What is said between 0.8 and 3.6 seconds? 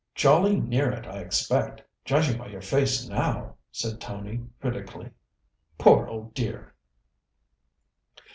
it, I expect, judging by your face now,"